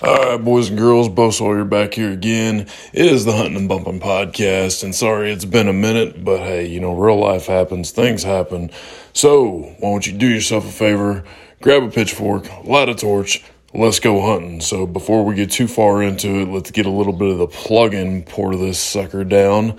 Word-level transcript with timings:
All 0.00 0.14
right, 0.14 0.36
boys 0.36 0.68
and 0.68 0.78
girls, 0.78 1.08
Bo 1.08 1.32
Sawyer 1.32 1.64
back 1.64 1.94
here 1.94 2.12
again. 2.12 2.68
It 2.92 3.06
is 3.06 3.24
the 3.24 3.32
Hunting 3.32 3.56
and 3.56 3.68
Bumping 3.68 3.98
podcast, 3.98 4.84
and 4.84 4.94
sorry 4.94 5.32
it's 5.32 5.44
been 5.44 5.66
a 5.66 5.72
minute, 5.72 6.24
but 6.24 6.38
hey, 6.38 6.66
you 6.66 6.78
know, 6.78 6.94
real 6.94 7.16
life 7.18 7.46
happens, 7.46 7.90
things 7.90 8.22
happen. 8.22 8.70
So, 9.12 9.74
why 9.80 9.90
don't 9.90 10.06
you 10.06 10.12
do 10.12 10.28
yourself 10.28 10.68
a 10.68 10.70
favor, 10.70 11.24
grab 11.60 11.82
a 11.82 11.90
pitchfork, 11.90 12.46
light 12.64 12.88
a 12.88 12.94
torch, 12.94 13.42
let's 13.74 13.98
go 13.98 14.20
hunting. 14.20 14.60
So, 14.60 14.86
before 14.86 15.24
we 15.24 15.34
get 15.34 15.50
too 15.50 15.66
far 15.66 16.00
into 16.00 16.42
it, 16.42 16.48
let's 16.48 16.70
get 16.70 16.86
a 16.86 16.90
little 16.90 17.12
bit 17.12 17.32
of 17.32 17.38
the 17.38 17.48
plug-in 17.48 18.22
pour 18.22 18.54
this 18.54 18.78
sucker 18.78 19.24
down. 19.24 19.76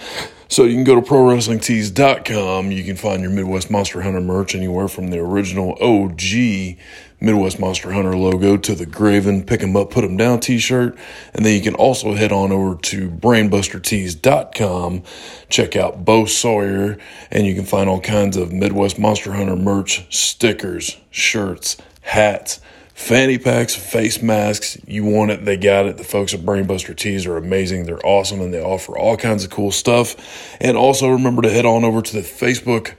So 0.52 0.64
you 0.64 0.74
can 0.74 0.84
go 0.84 0.96
to 0.96 1.02
ProWrestlingTees.com. 1.02 2.72
You 2.72 2.84
can 2.84 2.96
find 2.96 3.22
your 3.22 3.30
Midwest 3.30 3.70
Monster 3.70 4.02
Hunter 4.02 4.20
merch 4.20 4.56
anywhere 4.56 4.88
from 4.88 5.12
the 5.12 5.20
original 5.20 5.78
OG 5.80 6.80
Midwest 7.22 7.60
Monster 7.60 7.92
Hunter 7.92 8.16
logo 8.16 8.56
to 8.56 8.76
the 8.76 8.86
Graven 8.86 9.44
Pick 9.44 9.62
'em 9.62 9.76
Up, 9.76 9.90
Put 9.90 10.04
'em 10.04 10.16
Down 10.16 10.40
t-shirt. 10.40 10.98
And 11.34 11.46
then 11.46 11.54
you 11.54 11.62
can 11.62 11.76
also 11.76 12.14
head 12.14 12.32
on 12.32 12.52
over 12.52 12.76
to 12.76 13.10
BrainbusterTees.com. 13.10 15.04
Check 15.50 15.76
out 15.76 16.06
Bo 16.06 16.26
Sawyer 16.26 16.98
and 17.32 17.46
you 17.46 17.56
can 17.56 17.66
find 17.66 17.90
all 17.90 18.00
kinds 18.00 18.38
of 18.38 18.54
Midwest 18.54 18.98
Monster 18.98 19.34
Hunter 19.34 19.56
merch, 19.56 20.06
stickers, 20.10 20.98
shirts, 21.12 21.78
hats, 22.02 22.62
fanny 22.94 23.38
packs, 23.38 23.76
face 23.76 24.22
masks. 24.22 24.78
You 24.86 25.06
want 25.06 25.32
it, 25.32 25.46
they 25.46 25.58
got 25.58 25.86
it. 25.86 25.98
The 25.98 26.04
folks 26.04 26.34
at 26.34 26.42
Brainbuster 26.42 26.96
Tees 26.96 27.26
are 27.26 27.38
amazing. 27.38 27.86
They're 27.86 28.06
awesome 28.06 28.42
and 28.42 28.54
they 28.54 28.62
offer 28.62 28.98
all 28.98 29.18
kinds 29.18 29.44
of 29.44 29.50
cool 29.50 29.72
stuff. 29.72 30.16
And 30.60 30.78
also 30.78 31.10
remember 31.10 31.42
to 31.42 31.50
head 31.50 31.66
on 31.66 31.84
over 31.84 32.02
to 32.02 32.14
the 32.14 32.22
Facebook, 32.22 32.94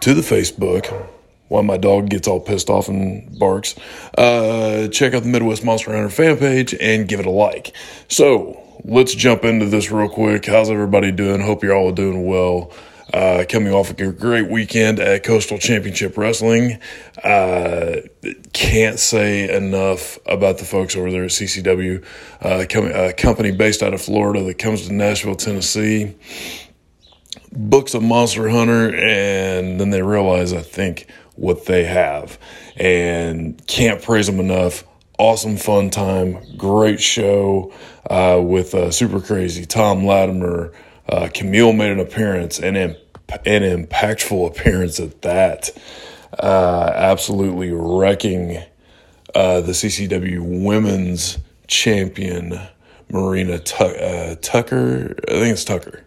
to 0.00 0.14
the 0.14 0.22
Facebook. 0.22 1.08
While 1.48 1.62
my 1.62 1.76
dog 1.76 2.10
gets 2.10 2.28
all 2.28 2.40
pissed 2.40 2.68
off 2.68 2.88
and 2.88 3.38
barks, 3.38 3.74
uh, 4.16 4.88
check 4.88 5.14
out 5.14 5.22
the 5.22 5.28
Midwest 5.28 5.64
Monster 5.64 5.92
Hunter 5.92 6.10
fan 6.10 6.36
page 6.36 6.74
and 6.74 7.08
give 7.08 7.20
it 7.20 7.26
a 7.26 7.30
like. 7.30 7.74
So 8.08 8.62
let's 8.84 9.14
jump 9.14 9.44
into 9.44 9.66
this 9.66 9.90
real 9.90 10.08
quick. 10.08 10.46
How's 10.46 10.70
everybody 10.70 11.10
doing? 11.10 11.40
Hope 11.40 11.62
you're 11.62 11.76
all 11.76 11.92
doing 11.92 12.26
well. 12.26 12.72
Uh, 13.12 13.44
coming 13.48 13.72
off 13.72 13.90
a 13.90 14.12
great 14.12 14.50
weekend 14.50 15.00
at 15.00 15.22
Coastal 15.22 15.56
Championship 15.56 16.18
Wrestling. 16.18 16.78
Uh, 17.24 17.96
can't 18.52 18.98
say 18.98 19.48
enough 19.48 20.18
about 20.26 20.58
the 20.58 20.66
folks 20.66 20.94
over 20.94 21.10
there 21.10 21.24
at 21.24 21.30
CCW, 21.30 22.04
uh, 22.42 22.66
com- 22.68 22.92
a 22.92 23.14
company 23.14 23.50
based 23.50 23.82
out 23.82 23.94
of 23.94 24.02
Florida 24.02 24.42
that 24.44 24.58
comes 24.58 24.86
to 24.86 24.92
Nashville, 24.92 25.36
Tennessee, 25.36 26.16
books 27.50 27.94
a 27.94 28.00
Monster 28.00 28.50
Hunter, 28.50 28.94
and 28.94 29.80
then 29.80 29.88
they 29.88 30.02
realize, 30.02 30.52
I 30.52 30.60
think, 30.60 31.06
what 31.38 31.66
they 31.66 31.84
have. 31.84 32.38
And 32.76 33.64
can't 33.66 34.02
praise 34.02 34.26
them 34.26 34.40
enough. 34.40 34.84
Awesome 35.18 35.56
fun 35.56 35.90
time, 35.90 36.38
great 36.56 37.00
show 37.00 37.72
uh, 38.08 38.40
with 38.40 38.74
uh, 38.74 38.92
Super 38.92 39.20
Crazy, 39.20 39.66
Tom 39.66 40.04
Latimer. 40.04 40.72
Uh, 41.08 41.28
Camille 41.32 41.72
made 41.72 41.90
an 41.90 41.98
appearance, 41.98 42.60
and 42.60 42.76
an 42.76 42.96
impactful 43.28 44.48
appearance 44.48 45.00
at 45.00 45.22
that. 45.22 45.70
Uh, 46.38 46.92
absolutely 46.94 47.72
wrecking 47.72 48.62
uh, 49.34 49.60
the 49.60 49.72
CCW 49.72 50.64
Women's 50.64 51.38
Champion, 51.66 52.60
Marina 53.10 53.54
uh, 53.54 54.36
Tucker. 54.40 55.16
I 55.28 55.32
think 55.32 55.52
it's 55.52 55.64
Tucker. 55.64 56.04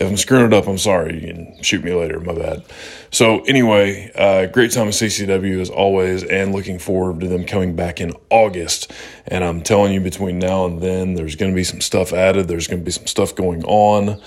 If 0.00 0.08
I'm 0.08 0.16
screwing 0.16 0.46
it 0.46 0.54
up, 0.54 0.66
I'm 0.66 0.78
sorry. 0.78 1.20
You 1.20 1.34
can 1.34 1.62
shoot 1.62 1.84
me 1.84 1.92
later. 1.92 2.18
My 2.20 2.32
bad. 2.32 2.64
So, 3.10 3.40
anyway, 3.40 4.10
uh, 4.14 4.46
great 4.46 4.72
time 4.72 4.88
at 4.88 4.94
CCW 4.94 5.60
as 5.60 5.68
always, 5.68 6.24
and 6.24 6.52
looking 6.54 6.78
forward 6.78 7.20
to 7.20 7.28
them 7.28 7.44
coming 7.44 7.76
back 7.76 8.00
in 8.00 8.14
August. 8.30 8.90
And 9.26 9.44
I'm 9.44 9.60
telling 9.60 9.92
you, 9.92 10.00
between 10.00 10.38
now 10.38 10.64
and 10.64 10.80
then, 10.80 11.16
there's 11.16 11.34
going 11.34 11.52
to 11.52 11.54
be 11.54 11.64
some 11.64 11.82
stuff 11.82 12.14
added, 12.14 12.48
there's 12.48 12.66
going 12.66 12.80
to 12.80 12.84
be 12.84 12.90
some 12.90 13.06
stuff 13.06 13.34
going 13.34 13.62
on. 13.64 14.18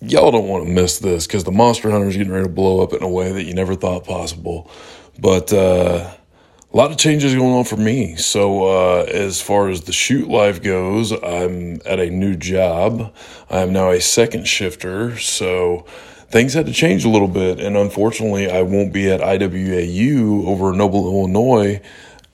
Y'all 0.00 0.30
don't 0.30 0.48
want 0.48 0.64
to 0.64 0.72
miss 0.72 0.98
this 0.98 1.26
because 1.26 1.44
the 1.44 1.52
Monster 1.52 1.90
Hunter 1.90 2.08
is 2.08 2.16
getting 2.16 2.32
ready 2.32 2.44
to 2.44 2.52
blow 2.52 2.82
up 2.82 2.94
in 2.94 3.02
a 3.02 3.08
way 3.08 3.30
that 3.32 3.44
you 3.44 3.52
never 3.52 3.74
thought 3.74 4.04
possible. 4.06 4.70
But, 5.18 5.52
uh, 5.52 6.14
a 6.72 6.76
lot 6.76 6.90
of 6.90 6.98
changes 6.98 7.34
going 7.34 7.54
on 7.54 7.64
for 7.64 7.76
me. 7.76 8.16
So, 8.16 8.64
uh, 8.64 9.04
as 9.04 9.40
far 9.40 9.68
as 9.68 9.82
the 9.82 9.92
shoot 9.92 10.28
life 10.28 10.62
goes, 10.62 11.12
I'm 11.12 11.80
at 11.86 11.98
a 11.98 12.10
new 12.10 12.36
job. 12.36 13.14
I 13.48 13.60
am 13.60 13.72
now 13.72 13.90
a 13.90 14.00
second 14.00 14.46
shifter. 14.46 15.18
So, 15.18 15.86
things 16.28 16.52
had 16.52 16.66
to 16.66 16.72
change 16.72 17.06
a 17.06 17.08
little 17.08 17.28
bit. 17.28 17.58
And 17.58 17.76
unfortunately, 17.76 18.50
I 18.50 18.62
won't 18.62 18.92
be 18.92 19.10
at 19.10 19.20
IWAU 19.20 20.46
over 20.46 20.72
in 20.72 20.78
Noble, 20.78 21.06
Illinois. 21.06 21.80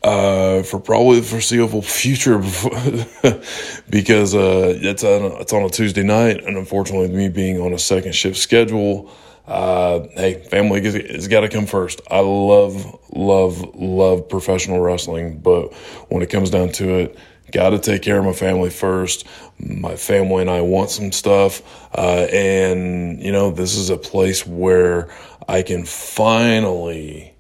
Uh, 0.03 0.63
for 0.63 0.79
probably 0.79 1.21
the 1.21 1.27
foreseeable 1.27 1.81
future, 1.83 2.37
because 3.89 4.35
uh, 4.35 4.77
it's 4.83 5.03
on 5.03 5.41
it's 5.41 5.51
on 5.55 5.63
a 5.63 5.71
Tuesday 5.71 6.03
night, 6.03 6.45
and 6.45 6.59
unfortunately, 6.59 7.09
me 7.09 7.31
being 7.31 7.59
on 7.59 7.73
a 7.73 7.79
second 7.79 8.15
shift 8.15 8.37
schedule, 8.37 9.11
uh, 9.47 10.07
hey, 10.15 10.43
family 10.51 10.83
has 10.83 11.29
got 11.29 11.41
to 11.41 11.49
come 11.49 11.67
first. 11.67 12.01
I 12.11 12.21
love, 12.21 12.99
love, 13.13 13.75
love 13.75 14.29
professional 14.29 14.81
wrestling, 14.81 15.39
but 15.39 15.75
when 16.09 16.23
it 16.23 16.31
comes 16.31 16.51
down 16.51 16.71
to 16.73 16.95
it, 16.95 17.19
got 17.53 17.71
to 17.71 17.79
take 17.79 18.03
care 18.03 18.19
of 18.19 18.25
my 18.25 18.33
family 18.33 18.71
first. 18.71 19.27
My 19.59 19.97
family 19.97 20.41
and 20.41 20.51
I 20.51 20.63
want 20.63 20.91
some 20.91 21.13
stuff, 21.13 21.63
uh, 21.97 22.27
and 22.33 23.23
you 23.23 23.33
know, 23.33 23.51
this 23.51 23.77
is 23.77 23.91
a 23.91 23.97
place 23.97 24.47
where 24.47 25.09
I 25.49 25.63
can 25.63 25.85
finally. 25.85 27.31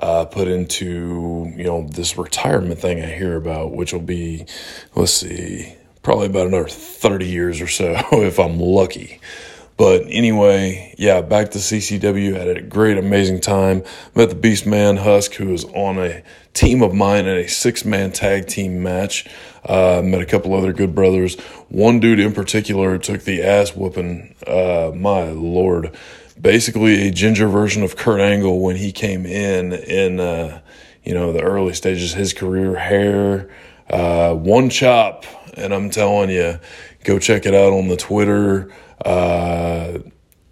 Uh, 0.00 0.24
put 0.24 0.48
into 0.48 1.52
you 1.54 1.62
know 1.62 1.86
this 1.86 2.16
retirement 2.16 2.80
thing 2.80 3.00
I 3.00 3.06
hear 3.06 3.36
about, 3.36 3.72
which 3.72 3.92
will 3.92 4.00
be, 4.00 4.46
let's 4.96 5.12
see, 5.12 5.76
probably 6.02 6.26
about 6.26 6.48
another 6.48 6.66
thirty 6.66 7.28
years 7.28 7.60
or 7.60 7.68
so 7.68 8.02
if 8.12 8.40
I'm 8.40 8.58
lucky. 8.58 9.20
But 9.76 10.02
anyway, 10.06 10.94
yeah, 10.98 11.22
back 11.22 11.50
to 11.52 11.58
CCW. 11.58 12.34
Had 12.36 12.48
a 12.48 12.60
great, 12.60 12.98
amazing 12.98 13.40
time. 13.40 13.82
Met 14.14 14.28
the 14.28 14.34
Beast 14.34 14.66
Man 14.66 14.98
Husk, 14.98 15.34
who 15.34 15.48
was 15.48 15.64
on 15.66 15.98
a 15.98 16.22
team 16.54 16.82
of 16.82 16.94
mine 16.94 17.26
in 17.26 17.38
a 17.38 17.48
six 17.48 17.84
man 17.84 18.12
tag 18.12 18.46
team 18.46 18.82
match. 18.82 19.26
Uh, 19.64 20.02
met 20.04 20.20
a 20.20 20.26
couple 20.26 20.54
other 20.54 20.72
good 20.72 20.94
brothers. 20.94 21.38
One 21.68 22.00
dude 22.00 22.20
in 22.20 22.32
particular 22.32 22.98
took 22.98 23.22
the 23.22 23.42
ass 23.42 23.74
whooping. 23.74 24.34
Uh, 24.46 24.92
my 24.94 25.30
lord. 25.30 25.96
Basically, 26.40 27.06
a 27.06 27.10
ginger 27.10 27.46
version 27.46 27.82
of 27.82 27.96
Kurt 27.96 28.20
Angle 28.20 28.60
when 28.60 28.76
he 28.76 28.90
came 28.90 29.26
in 29.26 29.72
in 29.72 30.18
uh, 30.18 30.60
you 31.04 31.14
know 31.14 31.32
the 31.32 31.42
early 31.42 31.74
stages 31.74 32.12
of 32.12 32.18
his 32.18 32.34
career. 32.34 32.76
Hair, 32.76 33.50
uh, 33.90 34.34
one 34.34 34.68
chop, 34.68 35.24
and 35.54 35.72
I'm 35.72 35.90
telling 35.90 36.30
you, 36.30 36.58
go 37.04 37.18
check 37.18 37.46
it 37.46 37.54
out 37.54 37.72
on 37.72 37.88
the 37.88 37.96
Twitter. 37.96 38.72
Uh, 39.04 39.98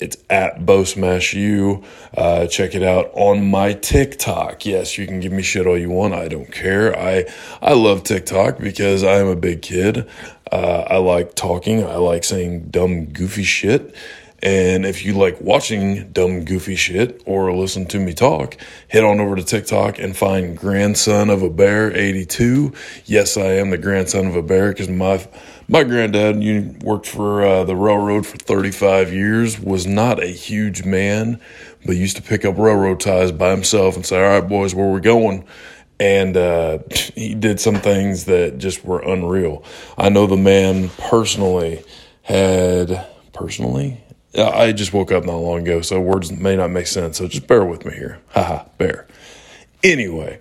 it's 0.01 0.17
at 0.31 0.65
Bo 0.65 0.85
Smash 0.85 1.35
U. 1.35 1.85
Uh, 2.17 2.47
check 2.47 2.75
it 2.75 2.83
out 2.83 3.11
on 3.13 3.51
my 3.51 3.75
TikTok. 3.75 4.65
Yes, 4.65 4.97
you 4.97 5.07
can 5.07 5.21
give 5.21 5.31
me 5.33 5.43
shit 5.43 5.67
all 5.67 5.79
you 5.79 5.91
want. 5.91 6.15
I 6.15 6.29
don't 6.29 6.51
care. 6.51 6.99
I 6.99 7.27
I 7.61 7.75
love 7.75 8.03
TikTok 8.03 8.59
because 8.59 9.05
I 9.05 9.19
am 9.19 9.27
a 9.27 9.37
big 9.37 9.63
kid. 9.63 10.09
Uh, 10.51 10.85
I 10.89 10.97
like 10.97 11.35
talking. 11.35 11.85
I 11.85 11.97
like 11.97 12.25
saying 12.25 12.71
dumb, 12.71 13.07
goofy 13.07 13.45
shit. 13.45 13.95
And 14.43 14.87
if 14.87 15.05
you 15.05 15.13
like 15.13 15.39
watching 15.41 16.11
dumb, 16.13 16.45
goofy 16.45 16.75
shit 16.75 17.23
or 17.27 17.53
listen 17.53 17.85
to 17.87 17.99
me 17.99 18.15
talk, 18.15 18.57
head 18.89 19.05
on 19.05 19.21
over 19.21 19.37
to 19.37 19.45
TikTok 19.45 19.99
and 19.99 20.17
find 20.17 20.57
Grandson 20.57 21.29
of 21.29 21.43
a 21.43 21.51
Bear 21.51 21.95
82. 21.95 22.73
Yes, 23.05 23.37
I 23.37 23.53
am 23.55 23.69
the 23.71 23.77
grandson 23.77 24.27
of 24.27 24.37
a 24.37 24.43
bear 24.43 24.71
because 24.71 24.89
my 24.89 25.27
my 25.69 25.85
granddad 25.85 26.43
you 26.43 26.75
worked 26.83 27.07
for 27.07 27.45
uh, 27.45 27.65
the 27.65 27.77
railroad 27.77 28.27
for 28.27 28.39
35 28.39 29.13
years, 29.13 29.61
was 29.61 29.87
not 29.87 30.23
a 30.23 30.27
huge 30.27 30.85
man, 30.85 31.41
but 31.85 31.97
used 31.97 32.17
to 32.17 32.23
pick 32.23 32.45
up 32.45 32.59
railroad 32.59 32.99
ties 32.99 33.31
by 33.33 33.51
himself 33.51 33.95
and 33.95 34.07
say, 34.07 34.17
All 34.17 34.41
right, 34.41 34.49
boys, 34.49 34.75
where 34.75 34.89
we 34.89 35.01
going? 35.01 35.45
And 36.01 36.37
uh, 36.37 36.79
he 37.15 37.35
did 37.35 37.61
some 37.61 37.77
things 37.77 38.25
that 38.25 38.57
just 38.57 38.85
were 38.85 39.01
unreal. 39.01 39.63
I 39.99 40.09
know 40.09 40.27
the 40.27 40.37
man 40.37 40.89
personally 40.99 41.85
had, 42.23 43.07
personally, 43.35 44.03
I 44.37 44.73
just 44.73 44.93
woke 44.93 45.11
up 45.11 45.25
not 45.25 45.37
long 45.37 45.61
ago, 45.63 45.81
so 45.81 46.01
words 46.01 46.31
may 46.31 46.57
not 46.57 46.71
make 46.71 46.87
sense. 46.87 47.19
So 47.19 47.27
just 47.27 47.47
bear 47.47 47.65
with 47.65 47.85
me 47.85 47.93
here. 47.95 48.21
Haha, 48.29 48.65
bear. 48.79 49.07
Anyway, 49.83 50.41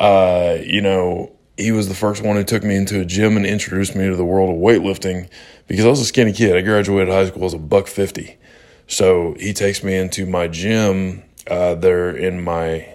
uh, 0.00 0.58
you 0.62 0.80
know, 0.80 1.32
he 1.56 1.72
was 1.72 1.88
the 1.88 1.94
first 1.94 2.22
one 2.22 2.36
who 2.36 2.44
took 2.44 2.62
me 2.62 2.76
into 2.76 3.00
a 3.00 3.04
gym 3.04 3.36
and 3.36 3.46
introduced 3.46 3.94
me 3.94 4.06
to 4.08 4.16
the 4.16 4.24
world 4.24 4.50
of 4.50 4.56
weightlifting 4.56 5.28
because 5.66 5.84
I 5.84 5.88
was 5.88 6.00
a 6.00 6.04
skinny 6.04 6.32
kid. 6.32 6.56
I 6.56 6.60
graduated 6.62 7.12
high 7.12 7.26
school 7.26 7.44
as 7.44 7.54
a 7.54 7.58
buck 7.58 7.86
fifty. 7.88 8.38
So 8.86 9.34
he 9.38 9.52
takes 9.52 9.82
me 9.82 9.96
into 9.96 10.26
my 10.26 10.48
gym 10.48 11.22
uh, 11.48 11.74
there 11.74 12.10
in 12.10 12.42
my 12.42 12.88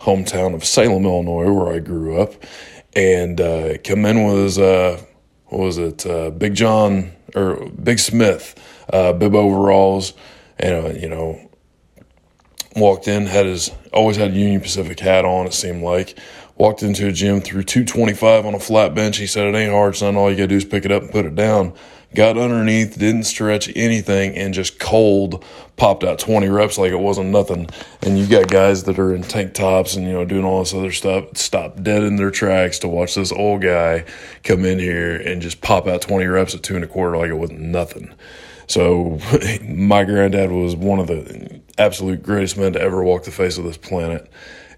hometown 0.00 0.54
of 0.54 0.64
Salem, 0.64 1.04
Illinois, 1.04 1.52
where 1.52 1.74
I 1.74 1.78
grew 1.78 2.20
up. 2.20 2.32
And 2.94 3.40
uh, 3.40 3.78
come 3.84 4.06
in 4.06 4.24
was, 4.24 4.58
uh, 4.58 5.00
what 5.46 5.60
was 5.60 5.78
it, 5.78 6.06
uh, 6.06 6.30
Big 6.30 6.54
John 6.54 7.12
or 7.34 7.68
Big 7.70 7.98
Smith 7.98 8.54
uh, 8.92 9.12
bib 9.12 9.34
overalls, 9.34 10.12
and 10.58 10.86
uh, 10.86 10.90
you 10.90 11.08
know, 11.08 11.50
walked 12.76 13.08
in, 13.08 13.26
had 13.26 13.46
his 13.46 13.70
always 13.92 14.16
had 14.16 14.30
a 14.30 14.34
Union 14.34 14.60
Pacific 14.60 15.00
hat 15.00 15.24
on. 15.24 15.46
It 15.46 15.54
seemed 15.54 15.82
like 15.82 16.18
Walked 16.58 16.82
into 16.82 17.06
a 17.06 17.12
gym, 17.12 17.42
threw 17.42 17.62
225 17.62 18.46
on 18.46 18.54
a 18.54 18.58
flat 18.58 18.94
bench. 18.94 19.18
He 19.18 19.26
said, 19.26 19.46
It 19.46 19.58
ain't 19.58 19.72
hard, 19.72 19.94
son. 19.94 20.16
All 20.16 20.30
you 20.30 20.36
got 20.36 20.44
to 20.44 20.48
do 20.48 20.56
is 20.56 20.64
pick 20.64 20.86
it 20.86 20.92
up 20.92 21.02
and 21.02 21.12
put 21.12 21.26
it 21.26 21.34
down. 21.34 21.74
Got 22.16 22.38
underneath, 22.38 22.98
didn't 22.98 23.24
stretch 23.24 23.70
anything, 23.76 24.38
and 24.38 24.54
just 24.54 24.78
cold 24.78 25.44
popped 25.76 26.02
out 26.02 26.18
20 26.18 26.48
reps 26.48 26.78
like 26.78 26.90
it 26.90 26.98
wasn't 26.98 27.28
nothing. 27.28 27.68
And 28.00 28.18
you 28.18 28.26
got 28.26 28.48
guys 28.48 28.84
that 28.84 28.98
are 28.98 29.14
in 29.14 29.20
tank 29.20 29.52
tops 29.52 29.96
and, 29.96 30.06
you 30.06 30.14
know, 30.14 30.24
doing 30.24 30.42
all 30.42 30.60
this 30.60 30.72
other 30.72 30.92
stuff, 30.92 31.36
stop 31.36 31.82
dead 31.82 32.02
in 32.02 32.16
their 32.16 32.30
tracks 32.30 32.78
to 32.78 32.88
watch 32.88 33.16
this 33.16 33.32
old 33.32 33.60
guy 33.60 34.06
come 34.44 34.64
in 34.64 34.78
here 34.78 35.14
and 35.14 35.42
just 35.42 35.60
pop 35.60 35.86
out 35.86 36.00
20 36.00 36.24
reps 36.24 36.54
at 36.54 36.62
two 36.62 36.74
and 36.74 36.84
a 36.84 36.88
quarter 36.88 37.18
like 37.18 37.28
it 37.28 37.34
wasn't 37.34 37.60
nothing. 37.60 38.10
So 38.66 39.18
my 39.68 40.04
granddad 40.04 40.50
was 40.50 40.74
one 40.74 41.00
of 41.00 41.08
the 41.08 41.60
absolute 41.76 42.22
greatest 42.22 42.56
men 42.56 42.72
to 42.72 42.80
ever 42.80 43.04
walk 43.04 43.24
the 43.24 43.30
face 43.30 43.58
of 43.58 43.64
this 43.64 43.76
planet. 43.76 44.32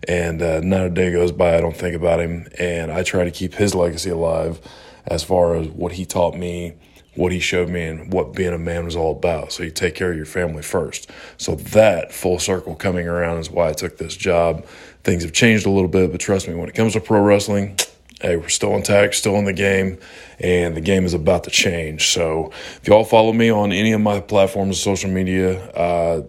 And 0.09 0.43
uh, 0.43 0.59
not 0.65 0.87
a 0.87 0.91
day 0.91 1.13
goes 1.13 1.31
by 1.31 1.57
I 1.57 1.61
don't 1.61 1.77
think 1.77 1.95
about 1.95 2.19
him. 2.19 2.49
And 2.59 2.91
I 2.91 3.05
try 3.05 3.23
to 3.23 3.31
keep 3.31 3.55
his 3.55 3.77
legacy 3.77 4.11
alive 4.11 4.61
as 5.07 5.23
far 5.23 5.55
as 5.55 5.69
what 5.69 5.93
he 5.93 6.05
taught 6.05 6.37
me, 6.37 6.75
what 7.19 7.33
he 7.33 7.41
showed 7.41 7.69
me, 7.69 7.85
and 7.85 8.13
what 8.13 8.33
being 8.33 8.53
a 8.53 8.59
man 8.59 8.85
was 8.85 8.95
all 8.95 9.13
about. 9.13 9.53
So 9.53 9.65
you 9.65 9.71
take 9.71 9.95
care 9.97 10.11
of 10.11 10.17
your 10.17 10.27
family 10.27 10.63
first. 10.63 11.11
So 11.37 11.57
that 11.57 12.13
full 12.13 12.39
circle 12.39 12.77
coming 12.77 13.09
around 13.09 13.39
is 13.39 13.51
why 13.51 13.69
I 13.69 13.73
took 13.73 13.99
this 13.99 14.17
job. 14.17 14.65
Things 15.03 15.25
have 15.25 15.33
changed 15.33 15.67
a 15.67 15.71
little 15.71 15.89
bit, 15.89 16.13
but 16.13 16.21
trust 16.21 16.47
me, 16.47 16.55
when 16.55 16.69
it 16.69 16.75
comes 16.77 16.93
to 16.93 17.01
pro 17.01 17.21
wrestling, 17.21 17.77
hey, 18.21 18.37
we're 18.37 18.49
still 18.49 18.75
intact, 18.77 19.17
still 19.17 19.35
in 19.37 19.45
the 19.45 19.53
game, 19.53 19.99
and 20.39 20.77
the 20.77 20.81
game 20.81 21.05
is 21.05 21.13
about 21.13 21.45
to 21.45 21.51
change. 21.51 22.09
So 22.09 22.53
if 22.81 22.87
y'all 22.87 23.05
follow 23.05 23.33
me 23.33 23.51
on 23.51 23.73
any 23.73 23.93
of 23.93 24.01
my 24.01 24.21
platforms 24.21 24.77
of 24.77 24.83
social 24.83 25.11
media, 25.11 25.61
uh, 25.71 26.23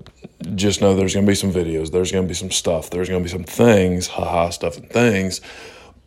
just 0.56 0.82
know 0.82 0.96
there's 0.96 1.14
going 1.14 1.26
to 1.26 1.30
be 1.30 1.36
some 1.36 1.52
videos, 1.52 1.92
there's 1.92 2.12
going 2.12 2.24
to 2.24 2.28
be 2.28 2.34
some 2.34 2.52
stuff, 2.52 2.90
there's 2.90 3.10
going 3.10 3.22
to 3.22 3.28
be 3.28 3.32
some 3.32 3.44
things, 3.44 4.08
haha, 4.08 4.50
stuff 4.50 4.78
and 4.78 4.90
things, 4.90 5.42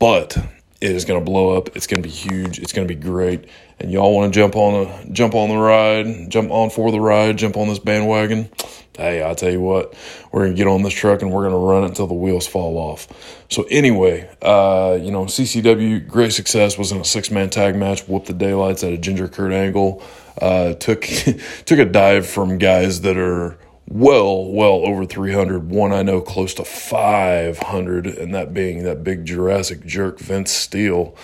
but 0.00 0.36
it 0.82 0.90
is 0.90 1.04
going 1.04 1.20
to 1.20 1.24
blow 1.24 1.56
up. 1.56 1.76
It's 1.76 1.86
going 1.86 2.02
to 2.02 2.08
be 2.08 2.12
huge. 2.12 2.58
It's 2.58 2.72
going 2.72 2.86
to 2.86 2.92
be 2.92 3.00
great. 3.00 3.48
And 3.78 3.90
y'all 3.90 4.14
want 4.14 4.34
to 4.34 4.38
jump 4.38 4.56
on 4.56 4.86
a 4.86 5.12
jump 5.12 5.34
on 5.34 5.48
the 5.48 5.56
ride, 5.56 6.28
jump 6.28 6.50
on 6.50 6.70
for 6.70 6.90
the 6.90 7.00
ride, 7.00 7.38
jump 7.38 7.56
on 7.56 7.68
this 7.68 7.78
bandwagon. 7.78 8.50
Hey, 8.96 9.24
I 9.24 9.32
tell 9.34 9.50
you 9.50 9.60
what, 9.60 9.94
we're 10.30 10.44
gonna 10.44 10.54
get 10.54 10.66
on 10.66 10.82
this 10.82 10.92
truck 10.92 11.22
and 11.22 11.32
we're 11.32 11.44
gonna 11.44 11.56
run 11.56 11.82
it 11.82 11.86
until 11.86 12.06
the 12.06 12.14
wheels 12.14 12.46
fall 12.46 12.76
off. 12.76 13.08
So 13.48 13.64
anyway, 13.70 14.28
uh, 14.42 14.98
you 15.00 15.10
know, 15.10 15.24
CCW 15.24 16.06
great 16.06 16.32
success 16.32 16.76
was 16.76 16.92
in 16.92 17.00
a 17.00 17.04
six 17.04 17.30
man 17.30 17.48
tag 17.48 17.74
match. 17.74 18.06
Whooped 18.06 18.26
the 18.26 18.34
daylights 18.34 18.84
at 18.84 18.92
a 18.92 18.98
Ginger 18.98 19.28
Kurt 19.28 19.52
Angle. 19.52 20.02
Uh, 20.40 20.74
took 20.74 21.02
took 21.64 21.78
a 21.78 21.86
dive 21.86 22.26
from 22.26 22.58
guys 22.58 23.00
that 23.00 23.16
are 23.16 23.56
well, 23.88 24.44
well 24.50 24.86
over 24.86 25.04
300. 25.04 25.70
One 25.70 25.92
I 25.92 26.02
know 26.02 26.20
close 26.20 26.54
to 26.54 26.64
500, 26.64 28.06
and 28.06 28.34
that 28.34 28.54
being 28.54 28.84
that 28.84 29.04
big 29.04 29.24
Jurassic 29.24 29.84
jerk 29.84 30.18
Vince 30.18 30.50
Steele. 30.50 31.16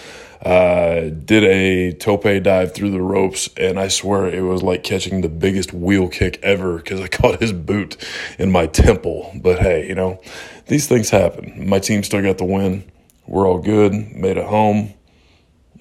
Uh, 0.42 1.10
did 1.24 1.42
a 1.42 1.92
tope 1.94 2.22
dive 2.44 2.72
through 2.72 2.90
the 2.90 3.02
ropes, 3.02 3.48
and 3.56 3.78
I 3.78 3.88
swear 3.88 4.28
it 4.28 4.42
was 4.42 4.62
like 4.62 4.84
catching 4.84 5.20
the 5.20 5.28
biggest 5.28 5.72
wheel 5.72 6.08
kick 6.08 6.38
ever 6.44 6.76
because 6.76 7.00
I 7.00 7.08
caught 7.08 7.40
his 7.40 7.52
boot 7.52 7.96
in 8.38 8.52
my 8.52 8.66
temple. 8.66 9.32
But 9.34 9.58
hey, 9.58 9.88
you 9.88 9.96
know, 9.96 10.20
these 10.66 10.86
things 10.86 11.10
happen. 11.10 11.68
My 11.68 11.80
team 11.80 12.04
still 12.04 12.22
got 12.22 12.38
the 12.38 12.44
win. 12.44 12.84
We're 13.26 13.48
all 13.48 13.58
good. 13.58 13.92
Made 13.92 14.36
it 14.36 14.46
home. 14.46 14.94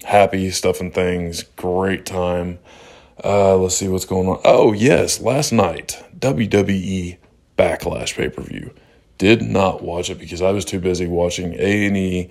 Happy 0.03 0.49
stuff 0.51 0.81
and 0.81 0.93
things. 0.93 1.43
Great 1.43 2.05
time. 2.05 2.59
Uh, 3.23 3.57
let's 3.57 3.75
see 3.75 3.87
what's 3.87 4.05
going 4.05 4.27
on. 4.27 4.39
Oh 4.43 4.73
yes, 4.73 5.19
last 5.19 5.51
night 5.51 6.03
WWE 6.19 7.17
Backlash 7.57 8.15
pay 8.15 8.29
per 8.29 8.41
view. 8.41 8.73
Did 9.17 9.41
not 9.41 9.83
watch 9.83 10.09
it 10.09 10.19
because 10.19 10.41
I 10.41 10.51
was 10.51 10.65
too 10.65 10.79
busy 10.79 11.07
watching 11.07 11.53
A 11.55 11.87
and 11.87 11.97
E 11.97 12.29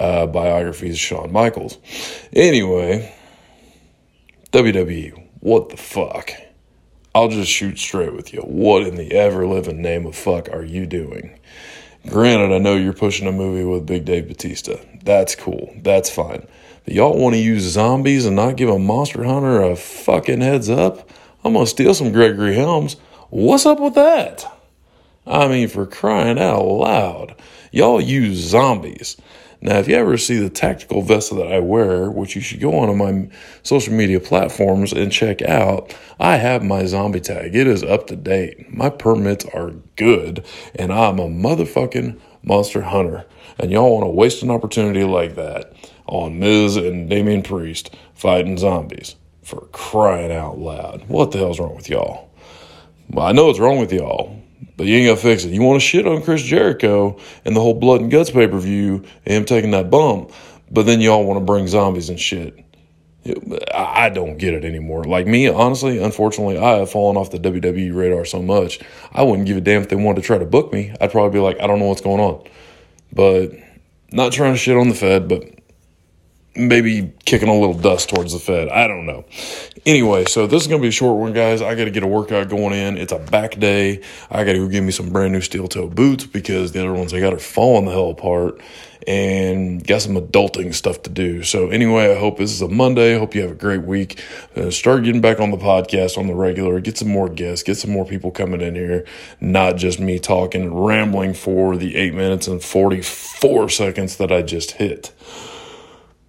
uh, 0.00 0.26
biographies 0.26 0.94
of 0.94 1.00
Shawn 1.00 1.32
Michaels. 1.32 1.78
Anyway, 2.32 3.14
WWE, 4.52 5.28
what 5.40 5.68
the 5.68 5.76
fuck? 5.76 6.32
I'll 7.14 7.28
just 7.28 7.50
shoot 7.50 7.78
straight 7.78 8.12
with 8.12 8.32
you. 8.32 8.40
What 8.40 8.82
in 8.82 8.96
the 8.96 9.12
ever 9.12 9.46
living 9.46 9.80
name 9.80 10.04
of 10.06 10.16
fuck 10.16 10.48
are 10.48 10.64
you 10.64 10.86
doing? 10.86 11.38
Granted, 12.08 12.52
I 12.52 12.58
know 12.58 12.74
you're 12.74 12.92
pushing 12.92 13.28
a 13.28 13.32
movie 13.32 13.64
with 13.64 13.86
Big 13.86 14.04
Dave 14.04 14.28
Batista. 14.28 14.76
That's 15.04 15.36
cool. 15.36 15.72
That's 15.76 16.10
fine. 16.10 16.46
Y'all 16.86 17.18
want 17.18 17.34
to 17.34 17.40
use 17.40 17.62
zombies 17.62 18.26
and 18.26 18.36
not 18.36 18.56
give 18.56 18.68
a 18.68 18.78
monster 18.78 19.24
hunter 19.24 19.62
a 19.62 19.74
fucking 19.74 20.42
heads 20.42 20.68
up? 20.68 21.08
I'm 21.42 21.54
going 21.54 21.64
to 21.64 21.70
steal 21.70 21.94
some 21.94 22.12
Gregory 22.12 22.54
Helms. 22.54 22.96
What's 23.30 23.64
up 23.64 23.80
with 23.80 23.94
that? 23.94 24.44
I 25.26 25.48
mean, 25.48 25.68
for 25.68 25.86
crying 25.86 26.38
out 26.38 26.62
loud. 26.62 27.36
Y'all 27.72 28.02
use 28.02 28.36
zombies. 28.36 29.16
Now, 29.62 29.78
if 29.78 29.88
you 29.88 29.94
ever 29.94 30.18
see 30.18 30.36
the 30.36 30.50
tactical 30.50 31.00
vest 31.00 31.34
that 31.34 31.50
I 31.50 31.58
wear, 31.58 32.10
which 32.10 32.36
you 32.36 32.42
should 32.42 32.60
go 32.60 32.76
on 32.76 32.98
my 32.98 33.30
social 33.62 33.94
media 33.94 34.20
platforms 34.20 34.92
and 34.92 35.10
check 35.10 35.40
out, 35.40 35.96
I 36.20 36.36
have 36.36 36.62
my 36.62 36.84
zombie 36.84 37.20
tag. 37.20 37.56
It 37.56 37.66
is 37.66 37.82
up 37.82 38.08
to 38.08 38.16
date. 38.16 38.70
My 38.70 38.90
permits 38.90 39.46
are 39.54 39.70
good, 39.96 40.44
and 40.74 40.92
I'm 40.92 41.18
a 41.18 41.28
motherfucking 41.28 42.20
monster 42.42 42.82
hunter. 42.82 43.24
And 43.58 43.70
y'all 43.70 43.90
want 43.90 44.04
to 44.04 44.10
waste 44.10 44.42
an 44.42 44.50
opportunity 44.50 45.04
like 45.04 45.34
that 45.36 45.72
on 46.06 46.38
Miz 46.38 46.76
and 46.76 47.08
Damian 47.08 47.42
Priest 47.42 47.94
fighting 48.14 48.58
zombies 48.58 49.16
for 49.42 49.60
crying 49.72 50.32
out 50.32 50.58
loud. 50.58 51.08
What 51.08 51.32
the 51.32 51.38
hell's 51.38 51.60
wrong 51.60 51.76
with 51.76 51.88
y'all? 51.88 52.30
Well, 53.10 53.26
I 53.26 53.32
know 53.32 53.46
what's 53.46 53.58
wrong 53.58 53.78
with 53.78 53.92
y'all. 53.92 54.40
But 54.76 54.86
you 54.86 54.96
ain't 54.96 55.06
gonna 55.06 55.16
fix 55.16 55.44
it. 55.44 55.52
You 55.52 55.62
want 55.62 55.80
to 55.80 55.86
shit 55.86 56.06
on 56.06 56.22
Chris 56.22 56.42
Jericho 56.42 57.18
and 57.44 57.54
the 57.54 57.60
whole 57.60 57.74
Blood 57.74 58.00
and 58.00 58.10
Guts 58.10 58.30
pay 58.30 58.48
per 58.48 58.58
view 58.58 59.04
and 59.24 59.34
him 59.34 59.44
taking 59.44 59.70
that 59.70 59.90
bump, 59.90 60.32
but 60.70 60.86
then 60.86 61.00
y'all 61.00 61.24
want 61.24 61.38
to 61.38 61.44
bring 61.44 61.68
zombies 61.68 62.08
and 62.08 62.18
shit. 62.18 62.58
I 63.72 64.10
don't 64.10 64.36
get 64.36 64.52
it 64.52 64.66
anymore. 64.66 65.04
Like 65.04 65.26
me, 65.26 65.48
honestly, 65.48 66.02
unfortunately, 66.02 66.58
I 66.58 66.78
have 66.78 66.90
fallen 66.90 67.16
off 67.16 67.30
the 67.30 67.38
WWE 67.38 67.94
radar 67.94 68.26
so 68.26 68.42
much. 68.42 68.80
I 69.12 69.22
wouldn't 69.22 69.46
give 69.46 69.56
a 69.56 69.62
damn 69.62 69.80
if 69.80 69.88
they 69.88 69.96
wanted 69.96 70.20
to 70.20 70.26
try 70.26 70.36
to 70.36 70.44
book 70.44 70.72
me. 70.72 70.94
I'd 71.00 71.10
probably 71.10 71.38
be 71.38 71.42
like, 71.42 71.58
I 71.58 71.66
don't 71.66 71.78
know 71.78 71.86
what's 71.86 72.02
going 72.02 72.20
on. 72.20 72.46
But 73.14 73.52
not 74.12 74.32
trying 74.32 74.52
to 74.52 74.58
shit 74.58 74.76
on 74.76 74.90
the 74.90 74.94
Fed, 74.94 75.26
but 75.26 75.42
maybe 76.56 77.12
kicking 77.24 77.48
a 77.48 77.54
little 77.54 77.74
dust 77.74 78.08
towards 78.08 78.32
the 78.32 78.38
Fed. 78.38 78.68
I 78.68 78.86
don't 78.86 79.06
know. 79.06 79.24
Anyway, 79.86 80.24
so 80.26 80.46
this 80.46 80.62
is 80.62 80.68
going 80.68 80.80
to 80.80 80.84
be 80.84 80.88
a 80.88 80.92
short 80.92 81.18
one, 81.18 81.32
guys. 81.32 81.60
I 81.60 81.74
got 81.74 81.84
to 81.84 81.90
get 81.90 82.02
a 82.02 82.06
workout 82.06 82.48
going 82.48 82.72
in. 82.72 82.96
It's 82.96 83.12
a 83.12 83.18
back 83.18 83.58
day. 83.58 84.00
I 84.30 84.44
got 84.44 84.52
to 84.52 84.58
go 84.58 84.68
get 84.68 84.82
me 84.82 84.92
some 84.92 85.10
brand 85.10 85.32
new 85.32 85.40
steel 85.40 85.68
toe 85.68 85.88
boots 85.88 86.26
because 86.26 86.72
the 86.72 86.80
other 86.80 86.92
ones 86.92 87.12
I 87.12 87.20
got 87.20 87.34
are 87.34 87.38
falling 87.38 87.86
the 87.86 87.92
hell 87.92 88.10
apart 88.10 88.60
and 89.06 89.86
got 89.86 90.00
some 90.00 90.14
adulting 90.14 90.72
stuff 90.72 91.02
to 91.02 91.10
do. 91.10 91.42
So 91.42 91.68
anyway, 91.68 92.12
I 92.12 92.18
hope 92.18 92.38
this 92.38 92.52
is 92.52 92.62
a 92.62 92.68
Monday. 92.68 93.14
I 93.14 93.18
hope 93.18 93.34
you 93.34 93.42
have 93.42 93.50
a 93.50 93.56
great 93.56 93.82
week. 93.82 94.22
Uh, 94.56 94.70
start 94.70 95.04
getting 95.04 95.20
back 95.20 95.40
on 95.40 95.50
the 95.50 95.58
podcast 95.58 96.16
on 96.16 96.26
the 96.26 96.34
regular. 96.34 96.80
Get 96.80 96.98
some 96.98 97.08
more 97.08 97.28
guests. 97.28 97.62
Get 97.62 97.76
some 97.76 97.90
more 97.90 98.06
people 98.06 98.30
coming 98.30 98.60
in 98.60 98.74
here. 98.74 99.04
Not 99.40 99.76
just 99.76 100.00
me 100.00 100.18
talking 100.18 100.62
and 100.62 100.86
rambling 100.86 101.34
for 101.34 101.76
the 101.76 101.96
eight 101.96 102.14
minutes 102.14 102.46
and 102.46 102.62
44 102.62 103.68
seconds 103.68 104.16
that 104.16 104.32
I 104.32 104.42
just 104.42 104.72
hit. 104.72 105.12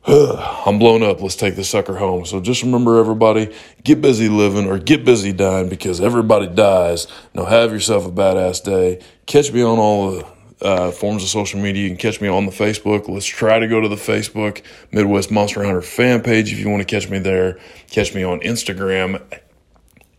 I'm 0.07 0.77
blown 0.77 1.01
up. 1.01 1.21
Let's 1.21 1.35
take 1.35 1.55
this 1.55 1.69
sucker 1.69 1.95
home. 1.95 2.25
So 2.25 2.39
just 2.39 2.61
remember, 2.61 2.99
everybody, 2.99 3.53
get 3.83 4.01
busy 4.01 4.29
living 4.29 4.67
or 4.67 4.77
get 4.77 5.03
busy 5.03 5.33
dying 5.33 5.67
because 5.67 5.99
everybody 5.99 6.47
dies. 6.47 7.07
Now, 7.33 7.45
have 7.45 7.71
yourself 7.71 8.05
a 8.05 8.11
badass 8.11 8.63
day. 8.63 9.01
Catch 9.25 9.51
me 9.51 9.63
on 9.63 9.79
all 9.79 10.11
the 10.11 10.27
uh, 10.61 10.91
forms 10.91 11.23
of 11.23 11.29
social 11.29 11.59
media. 11.59 11.83
You 11.83 11.89
can 11.89 11.97
catch 11.97 12.21
me 12.21 12.27
on 12.27 12.45
the 12.45 12.51
Facebook. 12.51 13.09
Let's 13.09 13.25
try 13.25 13.57
to 13.57 13.67
go 13.67 13.81
to 13.81 13.87
the 13.87 13.95
Facebook 13.95 14.61
Midwest 14.91 15.31
Monster 15.31 15.63
Hunter 15.63 15.81
fan 15.81 16.21
page 16.21 16.53
if 16.53 16.59
you 16.59 16.69
want 16.69 16.81
to 16.81 16.85
catch 16.85 17.09
me 17.09 17.17
there. 17.17 17.59
Catch 17.89 18.13
me 18.13 18.23
on 18.23 18.41
Instagram 18.41 19.23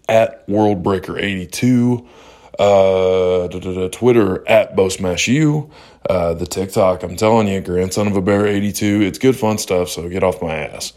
at 0.08 0.46
WorldBreaker82 0.48 2.06
uh, 2.58 3.48
Twitter 3.48 4.48
at 4.48 4.76
BoSmashU, 4.76 5.70
uh, 6.08 6.34
the 6.34 6.46
TikTok. 6.46 7.02
I'm 7.02 7.16
telling 7.16 7.48
you, 7.48 7.60
grandson 7.60 8.06
of 8.06 8.16
a 8.16 8.22
bear 8.22 8.46
82. 8.46 9.02
It's 9.02 9.18
good 9.18 9.36
fun 9.36 9.58
stuff. 9.58 9.88
So 9.88 10.08
get 10.08 10.22
off 10.22 10.40
my 10.42 10.54
ass. 10.54 10.92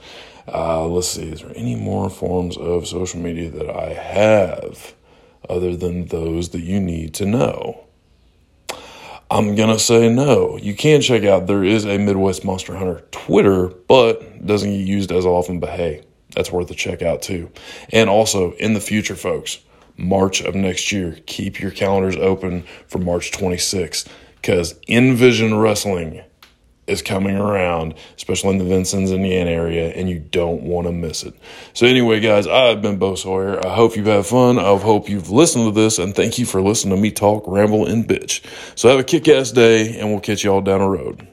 Uh, 0.47 0.85
let's 0.87 1.07
see. 1.07 1.29
Is 1.29 1.41
there 1.41 1.51
any 1.55 1.75
more 1.75 2.09
forms 2.09 2.57
of 2.57 2.87
social 2.87 3.19
media 3.19 3.49
that 3.51 3.69
I 3.69 3.93
have 3.93 4.95
other 5.49 5.75
than 5.75 6.05
those 6.07 6.49
that 6.49 6.61
you 6.61 6.79
need 6.79 7.13
to 7.15 7.25
know? 7.25 7.85
I'm 9.31 9.55
gonna 9.55 9.77
say 9.77 10.09
no. 10.11 10.57
You 10.57 10.73
can 10.73 11.01
check 11.01 11.23
out. 11.23 11.45
There 11.45 11.63
is 11.63 11.85
a 11.85 11.99
Midwest 11.99 12.43
Monster 12.43 12.75
Hunter 12.75 13.03
Twitter, 13.11 13.67
but 13.67 14.43
doesn't 14.43 14.71
get 14.71 14.87
used 14.87 15.11
as 15.11 15.23
often. 15.23 15.59
But 15.59 15.69
hey, 15.69 16.01
that's 16.33 16.51
worth 16.51 16.71
a 16.71 16.73
check 16.73 17.03
out 17.03 17.21
too. 17.21 17.51
And 17.91 18.09
also 18.09 18.53
in 18.53 18.73
the 18.73 18.81
future, 18.81 19.15
folks 19.15 19.59
March 19.99 20.41
of 20.41 20.55
next 20.55 20.91
year. 20.91 21.17
Keep 21.25 21.59
your 21.59 21.71
calendars 21.71 22.15
open 22.15 22.63
for 22.87 22.99
March 22.99 23.31
26th 23.31 24.07
because 24.35 24.79
Envision 24.87 25.57
Wrestling 25.57 26.23
is 26.87 27.01
coming 27.01 27.37
around, 27.37 27.93
especially 28.17 28.51
in 28.51 28.57
the 28.57 28.63
Vincennes, 28.63 29.11
Indiana 29.11 29.51
area, 29.51 29.89
and 29.89 30.09
you 30.09 30.19
don't 30.19 30.63
want 30.63 30.87
to 30.87 30.91
miss 30.91 31.23
it. 31.23 31.35
So, 31.73 31.85
anyway, 31.85 32.19
guys, 32.19 32.47
I've 32.47 32.81
been 32.81 32.97
Bo 32.97 33.15
Sawyer. 33.15 33.63
I 33.65 33.75
hope 33.75 33.95
you've 33.95 34.07
had 34.07 34.25
fun. 34.25 34.57
I 34.57 34.75
hope 34.75 35.07
you've 35.07 35.29
listened 35.29 35.65
to 35.65 35.79
this, 35.79 35.99
and 35.99 36.15
thank 36.15 36.39
you 36.39 36.45
for 36.45 36.61
listening 36.61 36.95
to 36.95 37.01
me 37.01 37.11
talk, 37.11 37.43
ramble, 37.45 37.85
and 37.85 38.07
bitch. 38.07 38.43
So, 38.75 38.89
have 38.89 38.99
a 38.99 39.03
kick 39.03 39.27
ass 39.27 39.51
day, 39.51 39.99
and 39.99 40.09
we'll 40.09 40.19
catch 40.19 40.43
y'all 40.43 40.61
down 40.61 40.79
the 40.79 40.87
road. 40.87 41.27